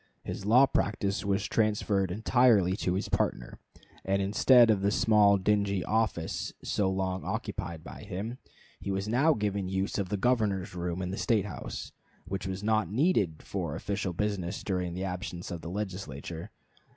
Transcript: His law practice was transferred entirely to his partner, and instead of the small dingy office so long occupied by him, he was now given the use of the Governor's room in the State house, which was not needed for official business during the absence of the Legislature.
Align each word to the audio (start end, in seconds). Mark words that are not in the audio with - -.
His 0.23 0.47
law 0.47 0.65
practice 0.65 1.23
was 1.23 1.45
transferred 1.45 2.09
entirely 2.09 2.75
to 2.77 2.95
his 2.95 3.07
partner, 3.07 3.59
and 4.03 4.19
instead 4.19 4.71
of 4.71 4.81
the 4.81 4.89
small 4.89 5.37
dingy 5.37 5.85
office 5.85 6.51
so 6.63 6.89
long 6.89 7.23
occupied 7.23 7.83
by 7.83 8.01
him, 8.01 8.39
he 8.79 8.89
was 8.89 9.07
now 9.07 9.33
given 9.35 9.67
the 9.67 9.73
use 9.73 9.99
of 9.99 10.09
the 10.09 10.17
Governor's 10.17 10.73
room 10.73 11.03
in 11.03 11.11
the 11.11 11.17
State 11.19 11.45
house, 11.45 11.91
which 12.25 12.47
was 12.47 12.63
not 12.63 12.89
needed 12.91 13.43
for 13.43 13.75
official 13.75 14.11
business 14.11 14.63
during 14.63 14.95
the 14.95 15.03
absence 15.03 15.51
of 15.51 15.61
the 15.61 15.69
Legislature. 15.69 16.49